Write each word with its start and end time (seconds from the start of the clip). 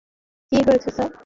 কি 0.51 0.57
হয়েছে 0.67 0.89
স্যার? 0.95 1.11